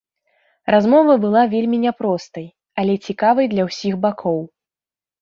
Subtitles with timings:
[0.75, 2.49] Размова была вельмі не простай,
[2.83, 4.39] але цікавай для ўсіх бакоў.